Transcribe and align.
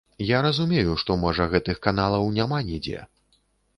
Я 0.27 0.37
разумею, 0.45 0.95
што, 1.01 1.17
можа, 1.25 1.47
гэтых 1.53 1.77
каналаў 1.89 2.33
няма 2.39 2.57
нідзе. 2.71 2.99